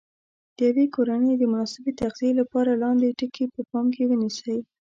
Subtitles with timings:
[0.57, 4.59] د یوې کورنۍ د مناسبې تغذیې لپاره لاندې ټکي په پام کې ونیسئ.